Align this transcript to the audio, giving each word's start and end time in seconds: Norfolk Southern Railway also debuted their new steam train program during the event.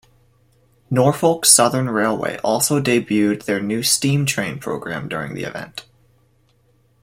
Norfolk 0.89 1.45
Southern 1.45 1.87
Railway 1.87 2.37
also 2.43 2.81
debuted 2.81 3.45
their 3.45 3.61
new 3.61 3.83
steam 3.83 4.25
train 4.25 4.57
program 4.57 5.07
during 5.07 5.35
the 5.35 5.43
event. 5.43 5.85